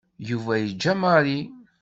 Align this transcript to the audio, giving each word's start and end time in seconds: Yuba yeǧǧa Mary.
Yuba 0.29 0.53
yeǧǧa 0.61 0.93
Mary. 1.01 1.39